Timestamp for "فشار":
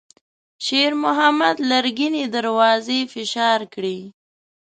3.13-3.59